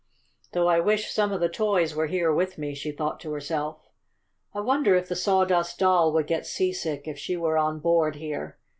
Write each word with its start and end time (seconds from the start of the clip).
"Though 0.53 0.67
I 0.67 0.79
wish 0.79 1.11
some 1.13 1.31
of 1.31 1.41
the 1.41 1.47
toys 1.47 1.93
were 1.93 2.07
here 2.07 2.33
with 2.33 2.57
me," 2.57 2.73
she 2.73 2.91
thought 2.91 3.19
to 3.19 3.33
herself. 3.33 3.87
"I 4.51 4.59
wonder 4.59 4.95
if 4.95 5.07
the 5.07 5.15
Sawdust 5.15 5.77
Doll 5.77 6.11
would 6.13 6.25
get 6.25 6.47
seasick 6.47 7.07
if 7.07 7.19
she 7.19 7.37
were 7.37 7.55
on 7.59 7.77
board 7.81 8.15
here. 8.15 8.57